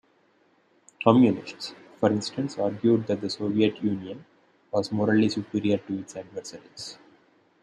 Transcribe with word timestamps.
Communists, 1.03 1.75
for 1.99 2.11
instance, 2.11 2.57
argued 2.57 3.05
that 3.05 3.21
the 3.21 3.29
Soviet 3.29 3.83
Union 3.83 4.25
was 4.71 4.91
morally 4.91 5.29
superior 5.29 5.77
to 5.77 5.99
its 5.99 6.15
adversaries. 6.15 6.97